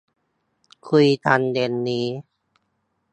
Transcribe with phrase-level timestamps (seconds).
[0.89, 2.05] คุยกันเย็นนี้